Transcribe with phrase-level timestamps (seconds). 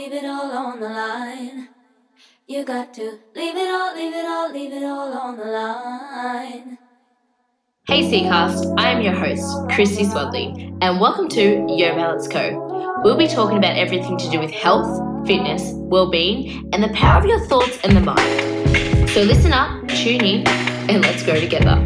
[0.00, 1.68] leave it all on the line.
[2.46, 6.78] You got to leave it all, leave it all, leave it all on the line.
[7.86, 9.44] Hey Seacast, I am your host,
[9.74, 13.02] Christy Swadley, and welcome to Yo Balance Co.
[13.04, 14.88] We'll be talking about everything to do with health,
[15.26, 19.10] fitness, well-being, and the power of your thoughts and the mind.
[19.10, 20.48] So listen up, tune in,
[20.88, 21.76] and let's grow together.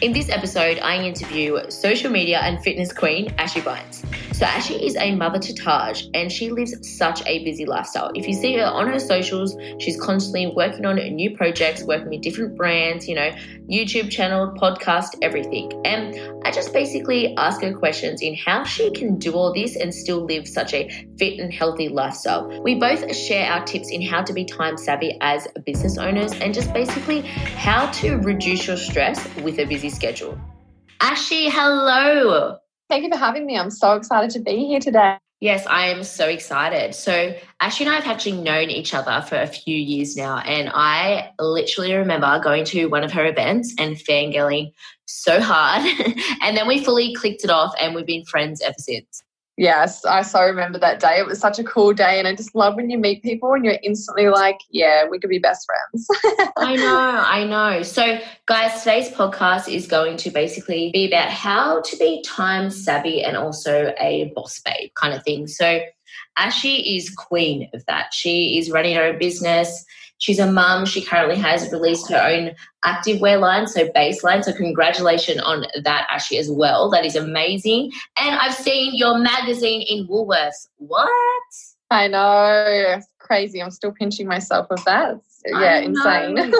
[0.00, 4.02] In this episode, I interview social media and fitness queen Ashy Bines.
[4.34, 8.10] So Ashy is a mother to Taj and she lives such a busy lifestyle.
[8.16, 12.22] If you see her on her socials, she's constantly working on new projects, working with
[12.22, 13.30] different brands, you know,
[13.70, 15.80] YouTube channel, podcast, everything.
[15.84, 19.94] And I just basically ask her questions in how she can do all this and
[19.94, 22.60] still live such a fit and healthy lifestyle.
[22.60, 26.52] We both share our tips in how to be time savvy as business owners and
[26.52, 30.36] just basically how to reduce your stress with a busy schedule.
[31.00, 32.58] Ashy, hello.
[32.94, 33.58] Thank you for having me.
[33.58, 35.18] I'm so excited to be here today.
[35.40, 36.94] Yes, I am so excited.
[36.94, 40.70] So, Ashley and I have actually known each other for a few years now, and
[40.72, 44.70] I literally remember going to one of her events and fangirling
[45.06, 45.84] so hard.
[46.40, 49.24] and then we fully clicked it off, and we've been friends ever since.
[49.56, 51.18] Yes, I so remember that day.
[51.18, 53.64] It was such a cool day, and I just love when you meet people and
[53.64, 56.08] you're instantly like, yeah, we could be best friends.
[56.56, 57.82] I know, I know.
[57.82, 63.22] So, guys, today's podcast is going to basically be about how to be time savvy
[63.22, 65.46] and also a boss babe kind of thing.
[65.46, 65.80] So,
[66.36, 68.12] Ashy is queen of that.
[68.12, 69.84] She is running her own business.
[70.18, 70.86] She's a mum.
[70.86, 72.52] She currently has released her own
[72.84, 74.44] activewear line, so baseline.
[74.44, 76.90] So congratulations on that, Ashley, as well.
[76.90, 77.90] That is amazing.
[78.16, 80.68] And I've seen your magazine in Woolworths.
[80.78, 81.10] What?
[81.90, 83.00] I know.
[83.18, 83.62] crazy.
[83.62, 85.20] I'm still pinching myself with that.
[85.46, 86.52] Yeah, insane.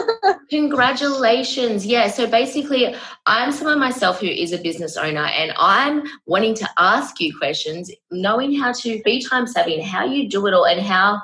[0.49, 1.85] Congratulations.
[1.85, 2.07] Yeah.
[2.07, 7.19] So basically, I'm someone myself who is a business owner and I'm wanting to ask
[7.19, 10.81] you questions, knowing how to be time savvy and how you do it all and
[10.81, 11.21] how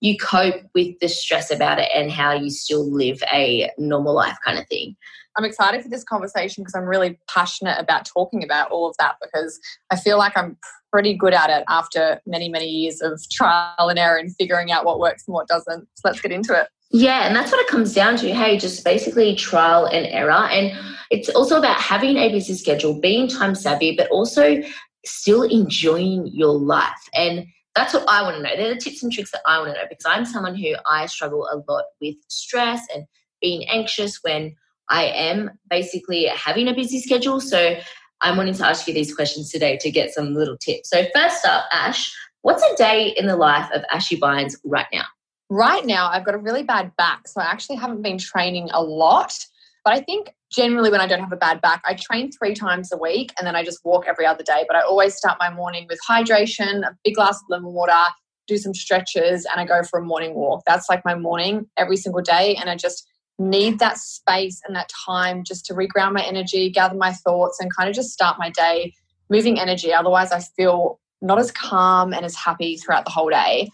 [0.00, 4.36] you cope with the stress about it and how you still live a normal life
[4.44, 4.96] kind of thing.
[5.36, 9.16] I'm excited for this conversation because I'm really passionate about talking about all of that
[9.20, 9.58] because
[9.90, 10.56] I feel like I'm
[10.92, 14.84] pretty good at it after many, many years of trial and error and figuring out
[14.84, 15.88] what works and what doesn't.
[15.94, 16.68] So let's get into it.
[16.96, 18.32] Yeah, and that's what it comes down to.
[18.32, 20.30] Hey, just basically trial and error.
[20.30, 20.70] And
[21.10, 24.62] it's also about having a busy schedule, being time savvy, but also
[25.04, 27.08] still enjoying your life.
[27.12, 28.56] And that's what I want to know.
[28.56, 31.06] They're the tips and tricks that I want to know because I'm someone who I
[31.06, 33.06] struggle a lot with stress and
[33.40, 34.54] being anxious when
[34.88, 37.40] I am basically having a busy schedule.
[37.40, 37.74] So
[38.20, 40.90] I'm wanting to ask you these questions today to get some little tips.
[40.90, 45.06] So first up, Ash, what's a day in the life of Ashy Bines right now?
[45.50, 48.82] Right now, I've got a really bad back, so I actually haven't been training a
[48.82, 49.38] lot.
[49.84, 52.90] But I think generally when I don't have a bad back, I train three times
[52.92, 54.64] a week and then I just walk every other day.
[54.66, 58.04] But I always start my morning with hydration, a big glass of lemon water,
[58.46, 60.62] do some stretches, and I go for a morning walk.
[60.66, 62.56] That's like my morning every single day.
[62.56, 63.06] And I just
[63.38, 67.74] need that space and that time just to reground my energy, gather my thoughts, and
[67.74, 68.94] kind of just start my day
[69.28, 69.92] moving energy.
[69.92, 73.68] Otherwise, I feel not as calm and as happy throughout the whole day.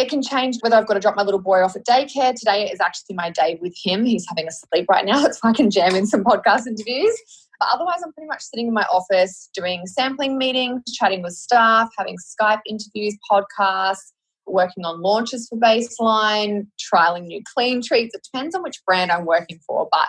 [0.00, 2.34] It can change whether I've got to drop my little boy off at daycare.
[2.34, 4.06] Today is actually my day with him.
[4.06, 5.20] He's having a sleep right now.
[5.22, 7.14] That's why I can jam in some podcast interviews.
[7.58, 11.90] But otherwise, I'm pretty much sitting in my office doing sampling meetings, chatting with staff,
[11.98, 14.12] having Skype interviews, podcasts,
[14.46, 18.14] working on launches for baseline, trialing new clean treats.
[18.14, 20.08] It depends on which brand I'm working for, but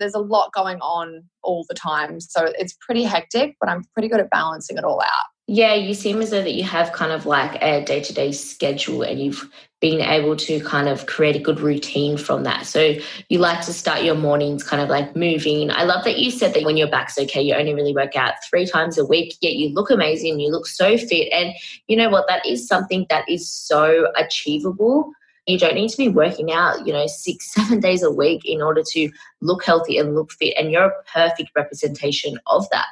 [0.00, 2.18] there's a lot going on all the time.
[2.18, 5.26] So it's pretty hectic, but I'm pretty good at balancing it all out.
[5.50, 8.32] Yeah, you seem as though that you have kind of like a day to day
[8.32, 9.48] schedule and you've
[9.80, 12.66] been able to kind of create a good routine from that.
[12.66, 12.96] So
[13.30, 15.70] you like to start your mornings kind of like moving.
[15.70, 18.34] I love that you said that when your back's okay, you only really work out
[18.44, 21.32] three times a week, yet you look amazing, you look so fit.
[21.32, 21.54] And
[21.86, 22.26] you know what?
[22.28, 25.12] That is something that is so achievable.
[25.46, 28.60] You don't need to be working out, you know, six, seven days a week in
[28.60, 29.10] order to
[29.40, 30.56] look healthy and look fit.
[30.58, 32.88] And you're a perfect representation of that.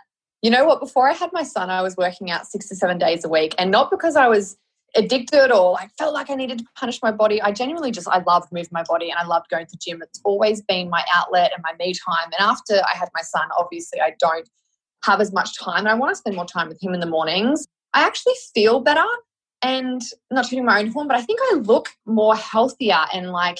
[0.46, 0.78] You know what?
[0.78, 3.52] Before I had my son, I was working out six to seven days a week,
[3.58, 4.56] and not because I was
[4.94, 7.42] addicted or I felt like I needed to punish my body.
[7.42, 10.00] I genuinely just I loved moving my body and I loved going to the gym.
[10.02, 12.26] It's always been my outlet and my me time.
[12.26, 14.48] And after I had my son, obviously I don't
[15.02, 17.06] have as much time and I want to spend more time with him in the
[17.06, 17.66] mornings.
[17.92, 19.04] I actually feel better
[19.62, 20.00] and
[20.30, 23.58] not tuning my own horn, but I think I look more healthier and like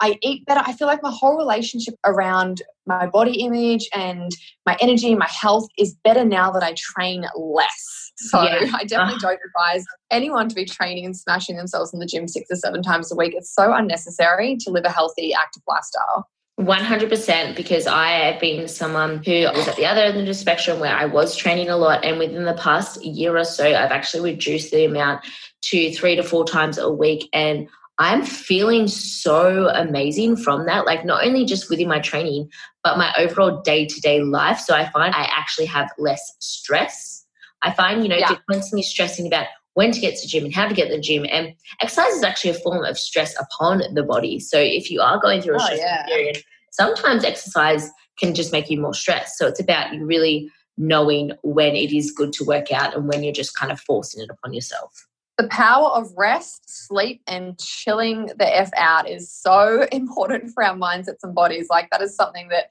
[0.00, 0.62] I eat better.
[0.64, 4.30] I feel like my whole relationship around my body image and
[4.66, 8.12] my energy and my health is better now that I train less.
[8.16, 8.70] So yeah.
[8.74, 9.30] I definitely uh.
[9.30, 12.82] don't advise anyone to be training and smashing themselves in the gym six or seven
[12.82, 13.34] times a week.
[13.34, 16.28] It's so unnecessary to live a healthy, active lifestyle.
[16.60, 20.78] 100% because I have been someone who was at the other end of the spectrum
[20.78, 22.04] where I was training a lot.
[22.04, 25.26] And within the past year or so, I've actually reduced the amount
[25.62, 27.28] to three to four times a week.
[27.32, 27.68] And
[27.98, 30.84] I'm feeling so amazing from that.
[30.84, 32.50] Like, not only just within my training,
[32.82, 34.58] but my overall day to day life.
[34.58, 37.24] So I find I actually have less stress.
[37.62, 38.36] I find, you know, yeah.
[38.50, 41.00] constantly stressing about when to get to the gym and how to get to the
[41.00, 41.24] gym.
[41.30, 44.40] And exercise is actually a form of stress upon the body.
[44.40, 46.06] So if you are going through a oh, stressful yeah.
[46.06, 46.38] period,
[46.70, 49.38] sometimes exercise can just make you more stressed.
[49.38, 53.22] So it's about you really knowing when it is good to work out and when
[53.22, 55.06] you're just kind of forcing it upon yourself.
[55.36, 60.76] The power of rest, sleep, and chilling the F out is so important for our
[60.76, 61.68] mindsets and bodies.
[61.70, 62.70] Like, that is something that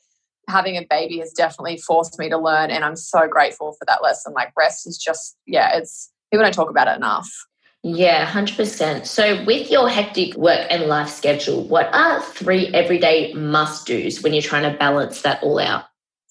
[0.50, 2.70] having a baby has definitely forced me to learn.
[2.70, 4.34] And I'm so grateful for that lesson.
[4.34, 7.30] Like, rest is just, yeah, it's people don't talk about it enough.
[7.86, 9.06] Yeah, 100%.
[9.06, 14.34] So, with your hectic work and life schedule, what are three everyday must do's when
[14.34, 15.84] you're trying to balance that all out?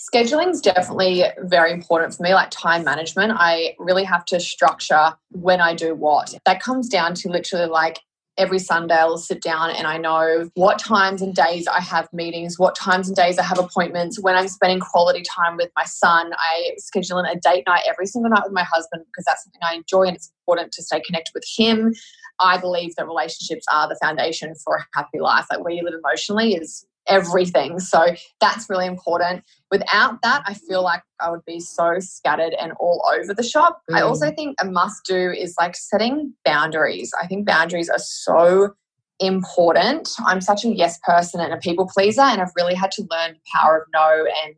[0.02, 3.34] Scheduling is definitely very important for me, like time management.
[3.36, 6.34] I really have to structure when I do what.
[6.44, 8.00] That comes down to literally like
[8.36, 12.58] every Sunday I'll sit down and I know what times and days I have meetings,
[12.58, 16.32] what times and days I have appointments, when I'm spending quality time with my son.
[16.36, 19.60] I schedule in a date night every single night with my husband because that's something
[19.62, 21.94] I enjoy and it's important to stay connected with him.
[22.40, 25.46] I believe that relationships are the foundation for a happy life.
[25.48, 27.78] Like where you live emotionally is everything.
[27.78, 29.44] So that's really important.
[29.70, 33.82] Without that, I feel like I would be so scattered and all over the shop.
[33.90, 33.96] Mm.
[33.96, 37.12] I also think a must do is like setting boundaries.
[37.20, 38.74] I think boundaries are so
[39.20, 40.10] important.
[40.26, 43.34] I'm such a yes person and a people pleaser, and I've really had to learn
[43.34, 44.54] the power of no and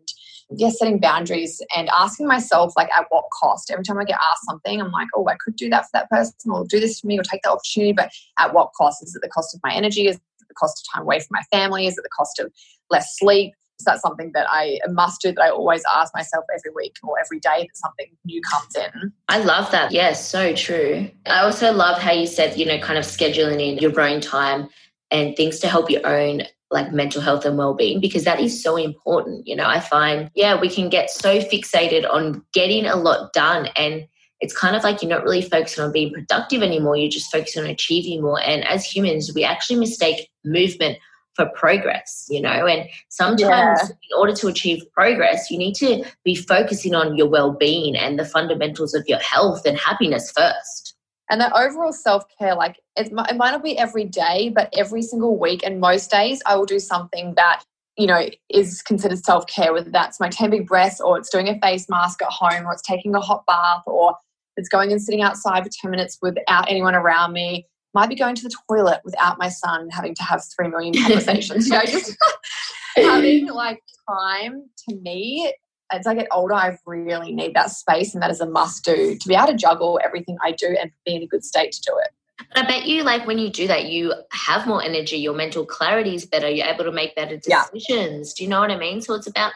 [0.51, 3.71] yes, setting boundaries and asking myself like at what cost.
[3.71, 6.11] Every time I get asked something, I'm like, oh, I could do that for that
[6.11, 9.03] person, or do this for me, or take that opportunity, but at what cost?
[9.03, 10.07] Is it the cost of my energy?
[10.07, 10.19] Is
[10.55, 11.87] the cost of time away from my family?
[11.87, 12.53] Is it the cost of
[12.91, 13.53] less sleep?
[13.81, 17.19] Is that something that I must do that I always ask myself every week or
[17.19, 19.13] every day that something new comes in.
[19.29, 19.91] I love that.
[19.91, 21.11] Yes, so true.
[21.27, 24.69] I also love how you said, you know, kind of scheduling in your own time
[25.11, 28.75] and things to help your own like mental health and well-being because that is so
[28.77, 33.33] important you know i find yeah we can get so fixated on getting a lot
[33.33, 34.07] done and
[34.45, 36.99] it's kind of like you're not really focusing on being productive anymore.
[36.99, 38.43] You're just focusing on achieving more.
[38.43, 40.99] And as humans, we actually mistake movement
[41.35, 42.67] for progress, you know.
[42.67, 43.87] And sometimes, yeah.
[43.87, 48.19] in order to achieve progress, you need to be focusing on your well being and
[48.19, 50.95] the fundamentals of your health and happiness first.
[51.31, 54.73] And that overall self care, like it might, it might not be every day, but
[54.77, 57.65] every single week and most days, I will do something that
[57.97, 61.49] you know, is considered self care, whether that's my 10 big breaths or it's doing
[61.49, 64.17] a face mask at home or it's taking a hot bath or
[64.57, 67.67] it's going and sitting outside for 10 minutes without anyone around me.
[67.95, 71.69] Might be going to the toilet without my son having to have three million conversations.
[71.69, 72.17] you know, just
[72.97, 75.53] having like time to me
[75.93, 79.17] as I get older, I really need that space, and that is a must do
[79.17, 81.81] to be able to juggle everything I do and be in a good state to
[81.83, 82.09] do it.
[82.49, 85.65] But I bet you, like, when you do that, you have more energy, your mental
[85.65, 88.31] clarity is better, you're able to make better decisions.
[88.31, 88.35] Yeah.
[88.37, 89.01] Do you know what I mean?
[89.03, 89.53] So it's about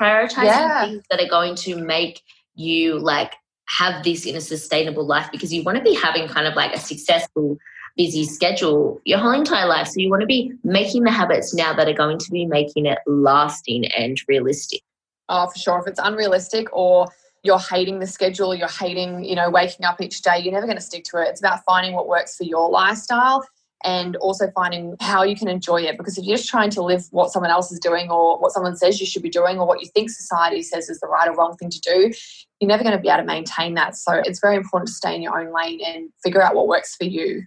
[0.00, 0.84] prioritizing yeah.
[0.86, 2.22] things that are going to make
[2.54, 3.34] you, like,
[3.68, 6.74] have this in a sustainable life because you want to be having kind of like
[6.74, 7.56] a successful
[7.96, 11.72] busy schedule your whole entire life so you want to be making the habits now
[11.72, 14.80] that are going to be making it lasting and realistic
[15.28, 17.06] oh for sure if it's unrealistic or
[17.42, 20.78] you're hating the schedule you're hating you know waking up each day you're never going
[20.78, 23.44] to stick to it it's about finding what works for your lifestyle
[23.84, 25.96] and also finding how you can enjoy it.
[25.96, 28.76] Because if you're just trying to live what someone else is doing or what someone
[28.76, 31.34] says you should be doing or what you think society says is the right or
[31.34, 32.12] wrong thing to do,
[32.60, 33.96] you're never going to be able to maintain that.
[33.96, 36.94] So it's very important to stay in your own lane and figure out what works
[36.96, 37.42] for you.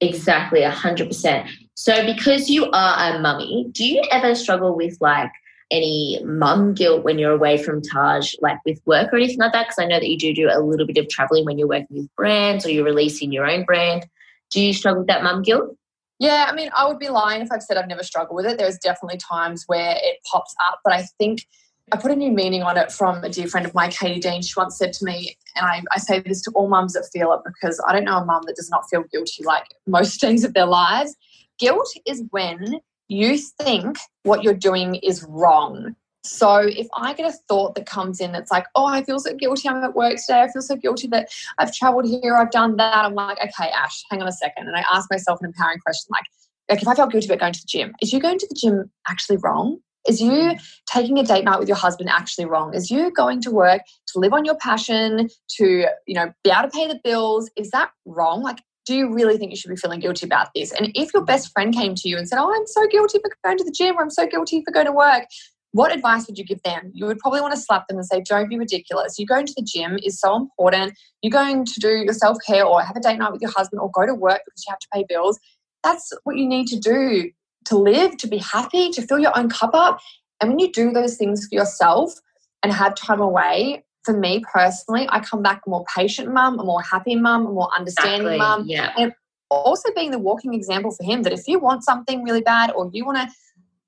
[0.00, 1.48] Exactly, 100%.
[1.74, 5.30] So because you are a mummy, do you ever struggle with like
[5.70, 9.68] any mum guilt when you're away from Taj, like with work or anything like that?
[9.68, 11.98] Because I know that you do do a little bit of traveling when you're working
[11.98, 14.06] with brands or you're releasing your own brand.
[14.50, 15.76] Do you struggle with that mum guilt?
[16.18, 18.58] Yeah, I mean, I would be lying if I've said I've never struggled with it.
[18.58, 21.46] There's definitely times where it pops up, but I think
[21.92, 24.42] I put a new meaning on it from a dear friend of mine, Katie Dean.
[24.42, 27.32] She once said to me, and I, I say this to all mums that feel
[27.32, 30.44] it because I don't know a mum that does not feel guilty like most days
[30.44, 31.16] of their lives.
[31.58, 35.96] Guilt is when you think what you're doing is wrong.
[36.22, 39.34] So if I get a thought that comes in that's like, oh, I feel so
[39.34, 42.76] guilty, I'm at work today, I feel so guilty that I've traveled here, I've done
[42.76, 44.68] that, I'm like, okay, Ash, hang on a second.
[44.68, 46.24] And I ask myself an empowering question like,
[46.68, 48.54] like if I felt guilty about going to the gym, is you going to the
[48.54, 49.78] gym actually wrong?
[50.08, 50.58] Is you mm-hmm.
[50.86, 52.74] taking a date night with your husband actually wrong?
[52.74, 56.62] Is you going to work to live on your passion, to, you know, be able
[56.62, 58.42] to pay the bills, is that wrong?
[58.42, 60.72] Like do you really think you should be feeling guilty about this?
[60.72, 61.26] And if your mm-hmm.
[61.26, 63.70] best friend came to you and said, Oh, I'm so guilty for going to the
[63.70, 65.26] gym or I'm so guilty for going to work,
[65.72, 66.90] what advice would you give them?
[66.92, 69.18] You would probably want to slap them and say, Don't be ridiculous.
[69.18, 70.94] You going to the gym is so important.
[71.22, 73.80] You're going to do your self care or have a date night with your husband
[73.80, 75.38] or go to work because you have to pay bills.
[75.84, 77.30] That's what you need to do
[77.66, 80.00] to live, to be happy, to fill your own cup up.
[80.40, 82.14] And when you do those things for yourself
[82.62, 86.64] and have time away, for me personally, I come back a more patient mum, a
[86.64, 88.38] more happy mum, a more understanding Exactly.
[88.38, 88.64] mum.
[88.66, 88.92] Yeah.
[88.96, 89.12] And
[89.50, 92.88] also being the walking example for him that if you want something really bad or
[92.92, 93.28] you want to,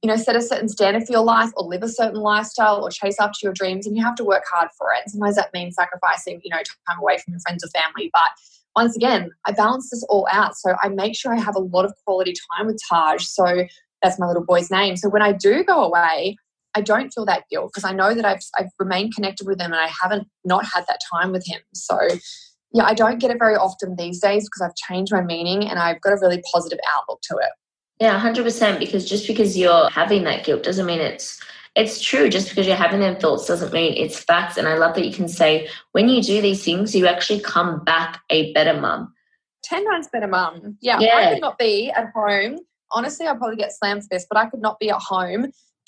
[0.02, 2.91] you know, set a certain standard for your life or live a certain lifestyle or
[2.91, 5.00] chase after your dreams, and you have to work hard for it.
[5.05, 8.11] And sometimes that means sacrificing, you know, time away from your friends or family.
[8.12, 8.31] But
[8.76, 10.57] once again, I balance this all out.
[10.57, 13.25] So I make sure I have a lot of quality time with Taj.
[13.25, 13.67] So
[14.02, 14.97] that's my little boy's name.
[14.97, 16.37] So when I do go away,
[16.75, 19.73] I don't feel that guilt because I know that I've, I've remained connected with him
[19.73, 21.61] and I haven't not had that time with him.
[21.75, 21.99] So
[22.73, 25.79] yeah, I don't get it very often these days because I've changed my meaning and
[25.79, 27.50] I've got a really positive outlook to it.
[28.00, 28.81] Yeah, hundred percent.
[28.81, 31.41] Because just because you're having that guilt doesn't mean it's
[31.75, 32.29] it's true.
[32.29, 34.57] Just because you're having them thoughts doesn't mean it's facts.
[34.57, 37.83] And I love that you can say when you do these things, you actually come
[37.85, 39.12] back a better mum.
[39.64, 40.76] 10 times better mum.
[40.81, 41.17] Yeah, Yeah.
[41.17, 42.59] I could not be at home.
[42.91, 45.47] Honestly, I'll probably get slammed for this, but I could not be at home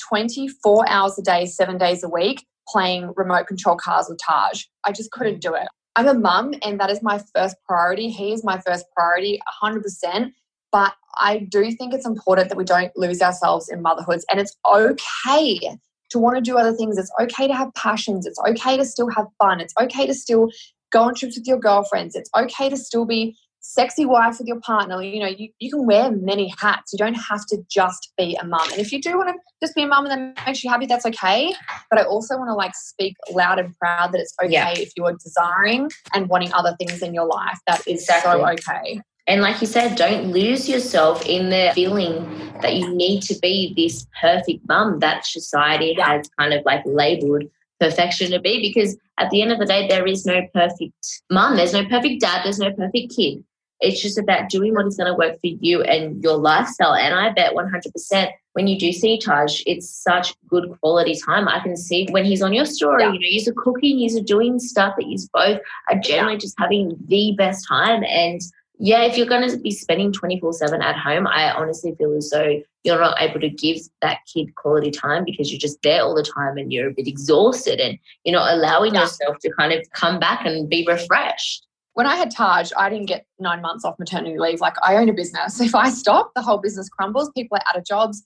[0.08, 4.64] 24 hours a day, seven days a week, playing remote control cars with Taj.
[4.84, 5.40] I just couldn't mm.
[5.40, 5.68] do it.
[5.96, 8.10] I'm a mum, and that is my first priority.
[8.10, 10.32] He is my first priority, 100%.
[10.74, 14.56] But I do think it's important that we don't lose ourselves in motherhoods, and it's
[14.66, 15.78] okay
[16.10, 16.98] to want to do other things.
[16.98, 18.26] It's okay to have passions.
[18.26, 19.60] It's okay to still have fun.
[19.60, 20.48] It's okay to still
[20.90, 22.16] go on trips with your girlfriends.
[22.16, 25.00] It's okay to still be sexy wife with your partner.
[25.00, 26.92] You know, you, you can wear many hats.
[26.92, 28.68] You don't have to just be a mum.
[28.72, 30.86] And if you do want to just be a mum and that makes you happy,
[30.86, 31.54] that's okay.
[31.88, 34.70] But I also want to like speak loud and proud that it's okay Yeah.
[34.76, 37.60] if you are desiring and wanting other things in your life.
[37.68, 39.00] That is so okay.
[39.26, 42.14] And like you said, don't lose yourself in the feeling
[42.60, 47.44] that you need to be this perfect mum that society has kind of like labeled
[47.80, 48.60] perfection to be.
[48.60, 52.20] Because at the end of the day, there is no perfect mum, there's no perfect
[52.20, 53.42] dad, there's no perfect kid.
[53.80, 56.94] It's just about doing what is going to work for you and your lifestyle.
[56.94, 61.48] And I bet 100% when you do see Taj, it's such good quality time.
[61.48, 63.12] I can see when he's on your story, Yeah.
[63.12, 67.34] you know, you're cooking, you're doing stuff that you both are generally just having the
[67.36, 68.04] best time.
[68.04, 68.40] And
[68.78, 72.30] yeah, if you're going to be spending 24 7 at home, I honestly feel as
[72.30, 76.14] though you're not able to give that kid quality time because you're just there all
[76.14, 79.02] the time and you're a bit exhausted and you're not allowing Yeah.
[79.02, 81.66] yourself to kind of come back and be refreshed.
[81.94, 84.60] When I had Taj, I didn't get nine months off maternity leave.
[84.60, 85.60] Like I own a business.
[85.60, 87.30] If I stop, the whole business crumbles.
[87.36, 88.22] People are out of jobs.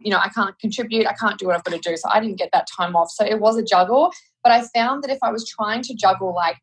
[0.00, 1.06] You know, I can't contribute.
[1.06, 1.94] I can't do what I've got to do.
[1.98, 3.10] So I didn't get that time off.
[3.10, 4.10] So it was a juggle.
[4.42, 6.56] But I found that if I was trying to juggle like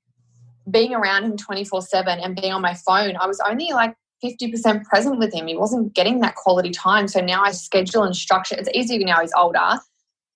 [0.70, 4.84] being around him 24 7 and being on my phone, I was only like 50%
[4.86, 5.48] present with him.
[5.48, 7.08] He wasn't getting that quality time.
[7.08, 8.56] So now I schedule and structure.
[8.58, 9.80] It's easier now he's older.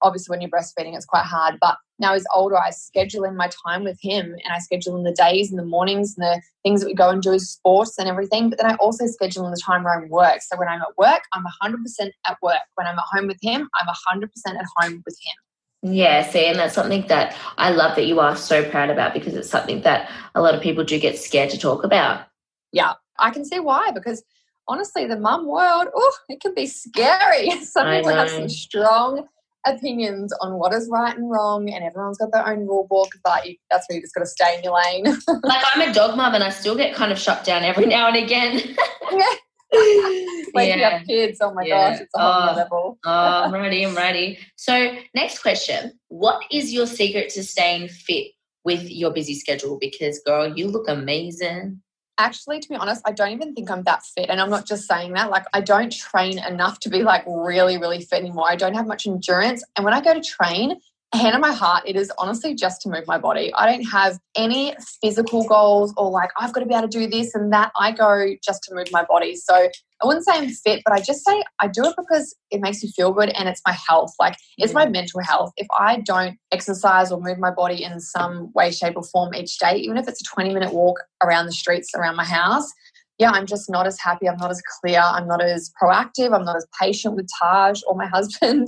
[0.03, 1.57] Obviously, when you're breastfeeding, it's quite hard.
[1.61, 5.03] But now he's older, I schedule in my time with him and I schedule in
[5.03, 8.09] the days and the mornings and the things that we go and do sports and
[8.09, 8.49] everything.
[8.49, 10.41] But then I also schedule in the time where I'm work.
[10.41, 11.75] So when I'm at work, I'm 100%
[12.25, 12.57] at work.
[12.75, 15.35] When I'm at home with him, I'm 100% at home with him.
[15.83, 19.33] Yeah, see, and that's something that I love that you are so proud about because
[19.33, 22.27] it's something that a lot of people do get scared to talk about.
[22.71, 24.23] Yeah, I can see why because
[24.67, 27.49] honestly, the mum world, oh, it can be scary.
[27.61, 29.27] Some people have some strong
[29.65, 33.09] opinions on what is right and wrong, and everyone's got their own rule book.
[33.23, 35.05] But you, that's where you just got to stay in your lane.
[35.43, 38.07] like I'm a dog mum and I still get kind of shut down every now
[38.07, 38.75] and again.
[39.11, 39.19] When
[39.73, 40.89] you yeah.
[40.99, 41.91] have kids, oh my Yeah.
[41.91, 42.55] gosh, it's a whole Oh.
[42.55, 42.99] level.
[43.05, 43.85] Oh, I'm ready.
[43.85, 44.39] I'm ready.
[44.55, 48.27] So, next question What is your secret to staying fit
[48.63, 49.77] with your busy schedule?
[49.79, 51.81] Because, girl, you look amazing.
[52.17, 54.29] Actually, to be honest, I don't even think I'm that fit.
[54.29, 55.31] And I'm not just saying that.
[55.31, 58.45] Like, I don't train enough to be like really, really fit anymore.
[58.47, 59.63] I don't have much endurance.
[59.75, 60.79] And when I go to train,
[61.13, 63.51] hand on my heart, it is honestly just to move my body.
[63.53, 67.07] I don't have any physical goals or like, I've got to be able to do
[67.07, 67.71] this and that.
[67.77, 69.35] I go just to move my body.
[69.35, 72.61] So I wouldn't say I'm fit, but I just say I do it because it
[72.61, 74.13] makes me feel good and it's my health.
[74.19, 75.51] Like, it's my mental health.
[75.57, 79.59] If I don't exercise or move my body in some way, shape, or form each
[79.59, 82.71] day, even if it's a 20 minute walk around the streets around my house,
[83.21, 84.27] yeah, I'm just not as happy.
[84.27, 84.99] I'm not as clear.
[84.99, 86.33] I'm not as proactive.
[86.33, 88.67] I'm not as patient with Taj or my husband.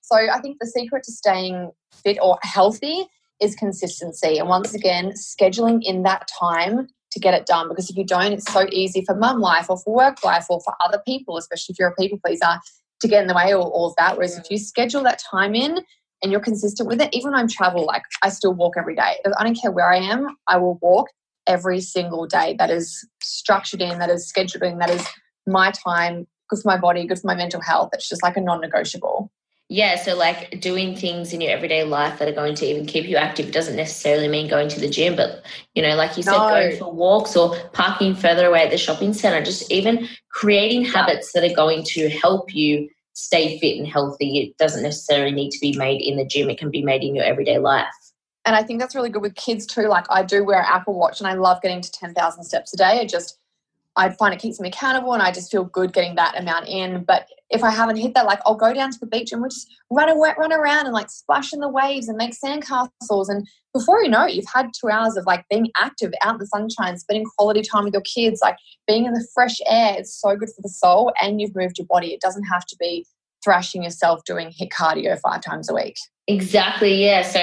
[0.00, 1.70] So I think the secret to staying
[2.02, 3.06] fit or healthy
[3.40, 4.38] is consistency.
[4.38, 7.68] And once again, scheduling in that time to get it done.
[7.68, 10.60] Because if you don't, it's so easy for mum life or for work life or
[10.64, 12.58] for other people, especially if you're a people pleaser,
[13.02, 14.16] to get in the way of all of that.
[14.16, 15.78] Whereas if you schedule that time in
[16.22, 19.14] and you're consistent with it, even when I'm travel, like I still walk every day.
[19.38, 21.06] I don't care where I am, I will walk.
[21.46, 22.56] Every single day.
[22.58, 25.06] That is structured in, that is scheduled in, that is
[25.46, 27.90] my time, good for my body, good for my mental health.
[27.92, 29.30] It's just like a non negotiable.
[29.68, 33.06] Yeah, so like doing things in your everyday life that are going to even keep
[33.06, 36.32] you active doesn't necessarily mean going to the gym, but you know, like you said,
[36.32, 36.48] No.
[36.50, 41.32] going for walks or parking further away at the shopping center, just even creating habits
[41.32, 44.40] that are going to help you stay fit and healthy.
[44.40, 47.14] It doesn't necessarily need to be made in the gym, it can be made in
[47.14, 47.86] your everyday life.
[48.44, 49.88] And I think that's really good with kids too.
[49.88, 52.76] Like I do wear an Apple Watch and I love getting to 10,000 steps a
[52.76, 53.00] day.
[53.00, 53.38] I just,
[53.94, 57.04] I find it keeps me accountable and I just feel good getting that amount in.
[57.04, 59.50] But if I haven't hit that, like I'll go down to the beach and we'll
[59.50, 63.28] just run, away, run around and like splash in the waves and make sandcastles.
[63.28, 66.38] And before you know it, you've had two hours of like being active out in
[66.38, 68.56] the sunshine, spending quality time with your kids, like
[68.88, 69.94] being in the fresh air.
[69.98, 72.12] It's so good for the soul and you've moved your body.
[72.12, 73.06] It doesn't have to be
[73.44, 75.96] thrashing yourself doing HIIT cardio five times a week.
[76.28, 77.22] Exactly, yeah.
[77.22, 77.40] So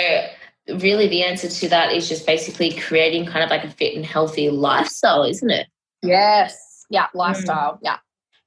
[0.68, 4.06] really the answer to that is just basically creating kind of like a fit and
[4.06, 5.68] healthy lifestyle, isn't it?
[6.04, 6.86] Yes.
[6.90, 7.08] Yeah.
[7.08, 7.16] Mm.
[7.16, 7.80] Lifestyle.
[7.82, 7.98] Yeah.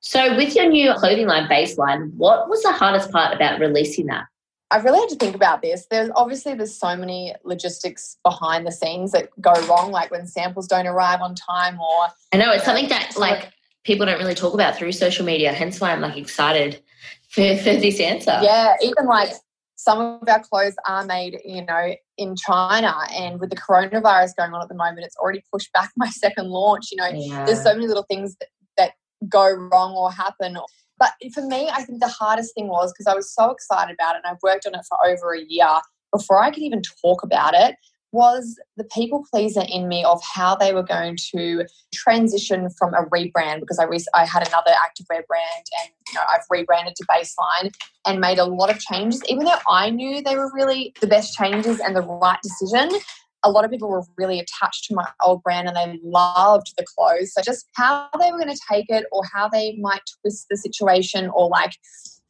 [0.00, 4.25] So with your new clothing line baseline, what was the hardest part about releasing that?
[4.73, 5.87] I really had to think about this.
[5.90, 10.66] There's obviously there's so many logistics behind the scenes that go wrong, like when samples
[10.66, 13.52] don't arrive on time or I know it's something that like
[13.85, 16.83] people don't really talk about through social media, hence why I'm like excited
[17.28, 18.40] for, for this answer.
[18.42, 19.33] yeah, even like
[19.82, 24.52] some of our clothes are made, you know, in China and with the coronavirus going
[24.52, 26.90] on at the moment, it's already pushed back my second launch.
[26.92, 27.44] You know, Yeah.
[27.46, 28.48] there's so many little things that,
[28.78, 28.92] that
[29.28, 30.56] go wrong or happen.
[30.98, 34.14] But for me, I think the hardest thing was because I was so excited about
[34.14, 35.68] it and I've worked on it for over a year
[36.12, 37.74] before I could even talk about it
[38.12, 43.04] was the people pleaser in me of how they were going to transition from a
[43.07, 47.07] rebrand because I, re- I had another activewear brand and you know, I've rebranded to
[47.07, 47.73] Baseline
[48.07, 51.35] and made a lot of changes even though I knew they were really the best
[51.35, 53.00] changes and the right decision
[53.45, 56.85] a lot of people were really attached to my old brand and they loved the
[56.85, 57.33] clothes.
[57.35, 60.57] So just how they were going to take it or how they might twist the
[60.57, 61.73] situation or like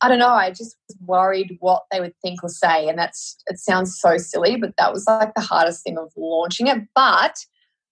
[0.03, 2.89] I don't know, I just was worried what they would think or say.
[2.89, 6.67] And that's it sounds so silly, but that was like the hardest thing of launching
[6.67, 6.79] it.
[6.95, 7.37] But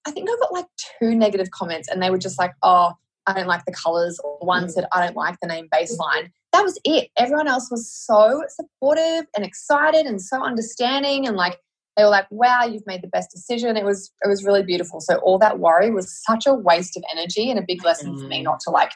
[0.07, 0.67] I think I got like
[0.99, 2.93] two negative comments and they were just like, oh,
[3.27, 4.71] I don't like the colors, or one Mm.
[4.71, 6.31] said, I don't like the name baseline.
[6.53, 7.11] That was it.
[7.17, 11.61] Everyone else was so supportive and excited and so understanding and like
[11.97, 15.01] they were like, "Wow, you've made the best decision." It was it was really beautiful.
[15.01, 18.27] So all that worry was such a waste of energy and a big lesson for
[18.29, 18.45] me Mm.
[18.45, 18.93] not to like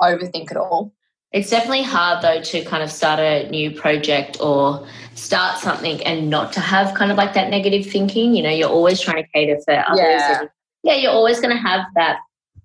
[0.00, 0.94] overthink it all.
[1.32, 6.30] It's definitely hard though to kind of start a new project or start something and
[6.30, 8.34] not to have kind of like that negative thinking.
[8.34, 9.98] You know, you're always trying to cater for others.
[9.98, 10.42] Yeah.
[10.82, 12.20] Yeah, you're always going to have that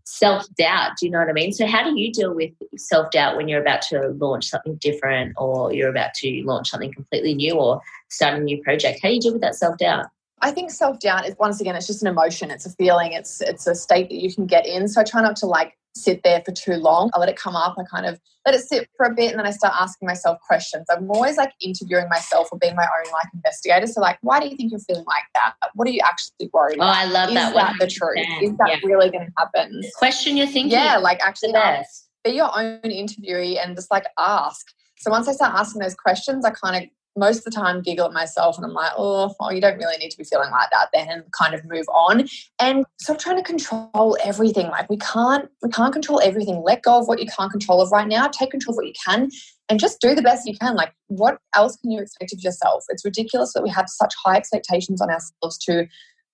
[0.05, 0.91] self doubt.
[0.99, 1.51] Do you know what I mean?
[1.51, 5.33] So, how do you deal with self doubt when you're about to launch something different
[5.37, 8.99] or you're about to launch something completely new or start a new project?
[9.01, 10.05] How do you deal with that self doubt?
[10.41, 12.51] I think self doubt is once again, it's just an emotion.
[12.51, 13.13] It's a feeling.
[13.13, 14.87] It's it's a state that you can get in.
[14.87, 17.09] So I try not to like sit there for too long.
[17.13, 17.75] I let it come up.
[17.77, 20.37] I kind of let it sit for a bit, and then I start asking myself
[20.45, 20.85] questions.
[20.89, 23.87] I'm always like interviewing myself or being my own like investigator.
[23.87, 25.53] So like, why do you think you're feeling like that?
[25.75, 26.95] What are you actually worried Oh, about?
[26.95, 27.53] I love Is that.
[27.55, 28.25] that the truth?
[28.41, 28.77] Is that Yeah.
[28.83, 29.81] really going to happen?
[29.97, 30.71] Question your thinking.
[30.71, 31.53] Yeah, like actually
[32.23, 34.65] be your own interviewee and just like ask.
[34.99, 38.05] So once I start asking those questions, I kind of most of the time giggle
[38.05, 40.69] at myself and I'm like, oh, well, you don't really need to be feeling like
[40.71, 42.27] that then and kind of move on.
[42.59, 44.67] And stop trying to control everything.
[44.67, 46.61] Like we can't we can't control everything.
[46.63, 48.27] Let go of what you can't control of right now.
[48.27, 49.29] Take control of what you can
[49.69, 50.75] and just do the best you can.
[50.75, 52.85] Like what else can you expect of yourself?
[52.89, 55.87] It's ridiculous that we have such high expectations on ourselves to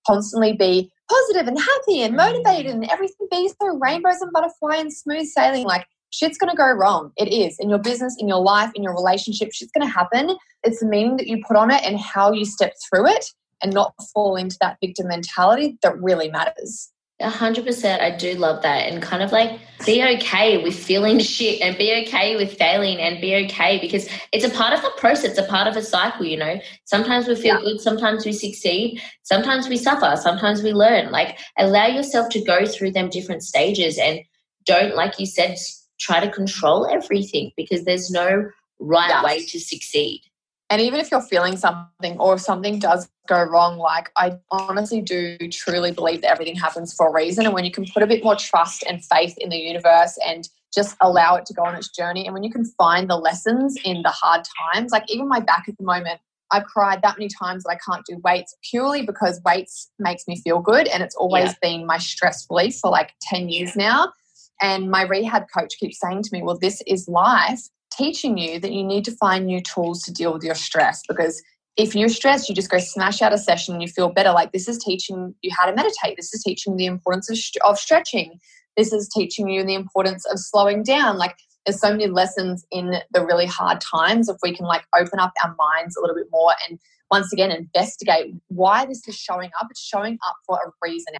[0.06, 4.92] constantly be positive and happy and motivated and everything be so rainbows and butterfly and
[4.92, 5.64] smooth sailing.
[5.64, 7.12] Like shit's going to go wrong.
[7.16, 9.52] It is in your business, in your life, in your relationship.
[9.52, 10.36] Shit's going to happen.
[10.64, 13.26] It's the meaning that you put on it and how you step through it
[13.62, 16.90] and not fall into that victim mentality that really matters.
[17.20, 18.00] A hundred percent.
[18.00, 18.86] I do love that.
[18.92, 23.20] And kind of like be okay with feeling shit and be okay with failing and
[23.20, 26.24] be okay because it's a part of the process, it's a part of a cycle,
[26.24, 26.60] you know.
[26.84, 27.60] Sometimes we feel Yeah.
[27.60, 31.10] good, sometimes we succeed, sometimes we suffer, sometimes we learn.
[31.10, 34.20] Like allow yourself to go through them different stages and
[34.64, 35.58] don't, like you said,
[35.98, 39.24] try to control everything because there's no right Yes.
[39.24, 40.22] way to succeed.
[40.70, 45.00] And even if you're feeling something or if something does go wrong, like I honestly
[45.00, 47.46] do truly believe that everything happens for a reason.
[47.46, 50.48] And when you can put a bit more trust and faith in the universe and
[50.74, 53.78] just allow it to go on its journey, and when you can find the lessons
[53.82, 54.42] in the hard
[54.74, 57.78] times, like even my back at the moment, I've cried that many times that I
[57.90, 60.86] can't do weights purely because weights makes me feel good.
[60.88, 61.54] And it's always Yeah.
[61.62, 64.12] been my stress relief for like 10 years now.
[64.60, 67.60] And my rehab coach keeps saying to me, Well, this is life
[67.92, 71.42] teaching you that you need to find new tools to deal with your stress because
[71.76, 74.32] if you're stressed, you just go smash out a session and you feel better.
[74.32, 76.16] Like this is teaching you how to meditate.
[76.16, 78.40] This is teaching the importance of, of stretching.
[78.76, 81.18] This is teaching you the importance of slowing down.
[81.18, 85.20] Like there's so many lessons in the really hard times if we can like open
[85.20, 89.50] up our minds a little bit more and once again investigate why this is showing
[89.60, 89.68] up.
[89.70, 91.14] It's showing up for a reason.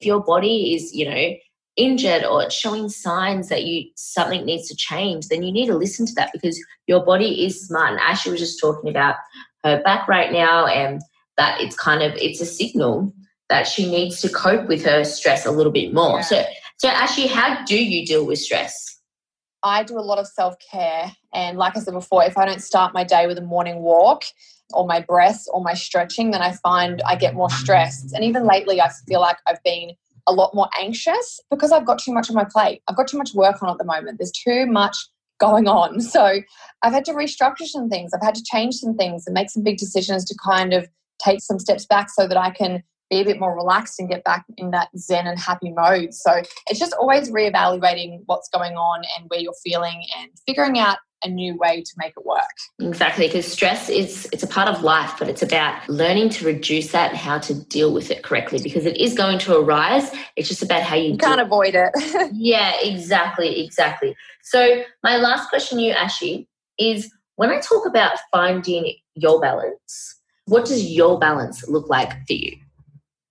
[0.00, 1.34] If your body is, you know,
[1.80, 5.76] injured or it's showing signs that you something needs to change, then you need to
[5.76, 7.92] listen to that because your body is smart.
[7.92, 9.16] And Ashley was just talking about
[9.64, 11.00] her back right now and
[11.36, 13.12] that it's kind of it's a signal
[13.48, 16.18] that she needs to cope with her stress a little bit more.
[16.18, 16.22] Yeah.
[16.22, 16.44] So
[16.76, 18.98] so Ashley, how do you deal with stress?
[19.62, 22.94] I do a lot of self-care and like I said before, if I don't start
[22.94, 24.24] my day with a morning walk
[24.72, 28.12] or my breath or my stretching, then I find I get more stressed.
[28.12, 29.92] And even lately I feel like I've been
[30.26, 32.82] a lot more anxious because I've got too much on my plate.
[32.88, 34.18] I've got too much work on at the moment.
[34.18, 34.96] There's too much
[35.38, 36.00] going on.
[36.10, 36.40] So
[36.82, 38.12] I've had to restructure some things.
[38.12, 40.88] I've had to change some things and make some big decisions to kind of
[41.24, 44.24] take some steps back so that I can be a bit more relaxed and get
[44.24, 46.14] back in that zen and happy mode.
[46.14, 50.98] So it's just always reevaluating what's going on and where you're feeling and figuring out
[51.24, 52.40] a new way to make it work.
[52.78, 56.92] Exactly, because stress is it's a part of life, but it's about learning to reduce
[56.92, 60.10] that and how to deal with it correctly because it is going to arise.
[60.36, 61.90] It's just about how you, you can't avoid it.
[62.32, 64.16] yeah, exactly, exactly.
[64.42, 70.20] So my last question to you, Ashy, is when I talk about finding your balance,
[70.46, 72.56] what does your balance look like for you?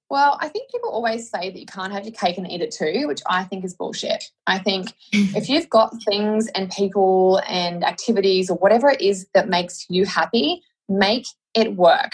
[0.10, 2.72] Well, I think people always say that you can't have your cake and eat it
[2.72, 4.24] too, which I think is bullshit.
[4.48, 9.50] I think if you've got things and people and activities or whatever it is that
[9.50, 12.14] makes you happy, make it work.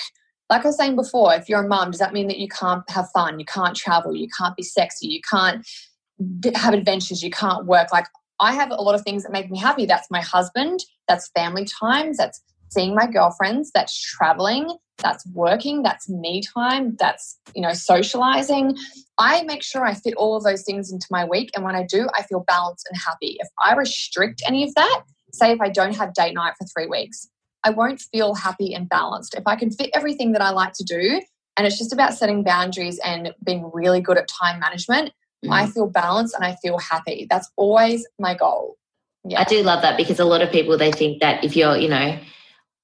[0.50, 2.88] Like I was saying before, if you're a mum, does that mean that you can't
[2.90, 3.40] have fun?
[3.40, 4.16] You can't travel?
[4.16, 5.08] You can't be sexy?
[5.08, 5.66] You can't
[6.56, 7.24] have adventures?
[7.24, 7.92] You can't work?
[7.92, 8.08] Like,
[8.40, 9.86] I have a lot of things that make me happy.
[9.86, 16.10] That's my husband, that's family times, that's seeing my girlfriends, that's traveling, that's working, that's
[16.10, 18.76] me time, that's, you know, socializing.
[19.18, 21.52] I make sure I fit all of those things into my week.
[21.56, 23.38] And when I do, I feel balanced and happy.
[23.40, 26.88] If I restrict any of that, say if I don't have date night for three
[26.88, 27.28] weeks,
[27.64, 29.36] I won't feel happy and balanced.
[29.36, 31.22] If I can fit everything that I like to do,
[31.58, 35.12] and it's just about setting boundaries and being really good at time management,
[35.46, 35.52] mm.
[35.52, 37.28] I feel balanced and I feel happy.
[37.30, 38.78] That's always my goal.
[39.24, 39.42] Yeah.
[39.42, 41.90] I do love that because a lot of people they think that if you're, you
[41.90, 42.20] know,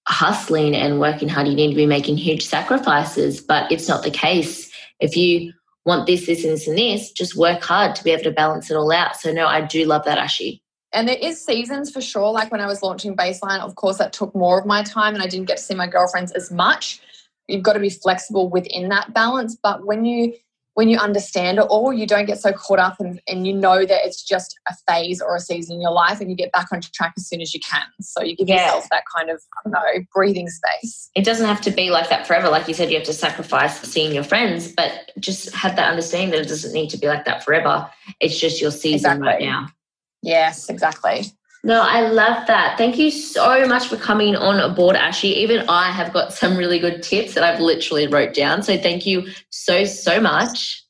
[0.07, 3.41] hustling and working hard, you need to be making huge sacrifices.
[3.41, 4.71] But it's not the case.
[4.99, 5.53] If you
[5.85, 8.69] want this, this, and this, and this, just work hard to be able to balance
[8.69, 9.15] it all out.
[9.15, 10.61] So, no, I do love that, Ashy.
[10.93, 12.31] And there is seasons for sure.
[12.31, 15.23] Like when I was launching Baseline, of course, that took more of my time and
[15.23, 16.99] I didn't get to see my girlfriends as much.
[17.47, 19.57] You've got to be flexible within that balance.
[19.61, 20.33] But when you
[20.73, 23.85] when you understand it all, you don't get so caught up and, and you know
[23.85, 26.67] that it's just a phase or a season in your life and you get back
[26.71, 27.83] on track as soon as you can.
[27.99, 28.65] So you give yeah.
[28.65, 31.09] yourself that kind of, I don't know, breathing space.
[31.13, 32.49] It doesn't have to be like that forever.
[32.49, 36.31] Like you said, you have to sacrifice seeing your friends, but just have that understanding
[36.31, 37.89] that it doesn't need to be like that forever.
[38.21, 39.27] It's just your season exactly.
[39.27, 39.67] right now.
[40.21, 41.25] Yes, exactly.
[41.63, 42.77] No, I love that.
[42.77, 45.35] Thank you so much for coming on board, Ashley.
[45.37, 48.63] Even I have got some really good tips that I've literally wrote down.
[48.63, 50.83] So thank you so, so much.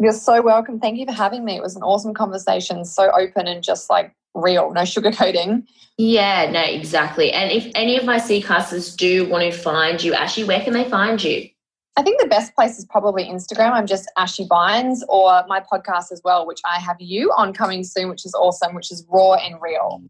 [0.00, 0.80] You're so welcome.
[0.80, 1.56] Thank you for having me.
[1.56, 5.64] It was an awesome conversation, so open and just like real, no sugarcoating.
[5.96, 7.32] Yeah, no, exactly.
[7.32, 10.84] And if any of my Seacasters do want to find you, Ashley, where can they
[10.84, 11.48] find you?
[11.96, 13.72] I think the best place is probably Instagram.
[13.72, 17.82] I'm just Ashley Bines or my podcast as well, which I have you on coming
[17.82, 20.02] soon, which is awesome, which is Raw and Real.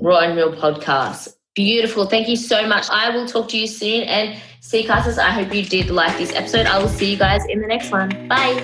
[0.00, 1.34] Raw and Real podcast.
[1.54, 2.06] Beautiful.
[2.06, 2.88] Thank you so much.
[2.90, 4.02] I will talk to you soon.
[4.04, 6.66] And Seacasters, I hope you did like this episode.
[6.66, 8.28] I will see you guys in the next one.
[8.28, 8.62] Bye.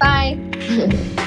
[0.00, 1.26] Bye.